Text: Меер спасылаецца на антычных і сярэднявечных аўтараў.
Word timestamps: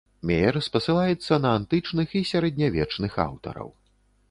Меер 0.27 0.55
спасылаецца 0.67 1.33
на 1.43 1.51
антычных 1.59 2.17
і 2.21 2.23
сярэднявечных 2.31 3.21
аўтараў. 3.29 3.73